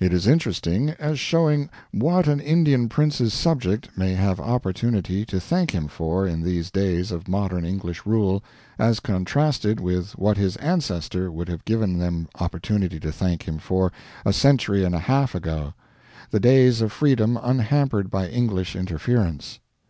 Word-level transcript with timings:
It 0.00 0.10
is 0.14 0.26
interesting, 0.26 0.88
as 0.92 1.20
showing 1.20 1.68
what 1.92 2.28
an 2.28 2.40
Indian 2.40 2.88
prince's 2.88 3.34
subject 3.34 3.90
may 3.94 4.14
have 4.14 4.40
opportunity 4.40 5.26
to 5.26 5.38
thank 5.38 5.72
him 5.72 5.86
for 5.86 6.26
in 6.26 6.40
these 6.40 6.70
days 6.70 7.12
of 7.12 7.28
modern 7.28 7.62
English 7.66 8.06
rule, 8.06 8.42
as 8.78 9.00
contrasted 9.00 9.78
with 9.78 10.12
what 10.12 10.38
his 10.38 10.56
ancestor 10.56 11.30
would 11.30 11.50
have 11.50 11.66
given 11.66 11.98
them 11.98 12.26
opportunity 12.40 12.98
to 13.00 13.12
thank 13.12 13.46
him 13.46 13.58
for 13.58 13.92
a 14.24 14.32
century 14.32 14.82
and 14.82 14.94
a 14.94 14.98
half 14.98 15.34
ago 15.34 15.74
the 16.30 16.40
days 16.40 16.80
of 16.80 16.90
freedom 16.90 17.38
unhampered 17.42 18.10
by 18.10 18.28
English 18.28 18.74
interference. 18.74 19.60